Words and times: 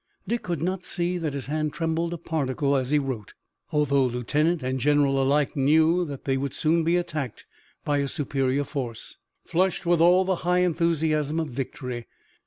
Dick 0.27 0.41
could 0.41 0.63
not 0.63 0.83
see 0.83 1.19
that 1.19 1.35
his 1.35 1.45
hand 1.45 1.73
trembled 1.73 2.11
a 2.11 2.17
particle 2.17 2.75
as 2.75 2.89
he 2.89 2.97
wrote, 2.97 3.35
although 3.71 4.03
lieutenant 4.05 4.63
and 4.63 4.79
general 4.79 5.21
alike 5.21 5.55
knew 5.55 6.05
that 6.05 6.25
they 6.25 6.37
would 6.37 6.55
soon 6.55 6.83
be 6.83 6.97
attacked 6.97 7.45
by 7.85 7.99
a 7.99 8.07
superior 8.07 8.63
force, 8.63 9.19
flushed 9.45 9.85
with 9.85 10.01
all 10.01 10.25
the 10.25 10.37
high 10.37 10.61
enthusiasm 10.61 11.39
of 11.39 11.49
victory. 11.49 12.07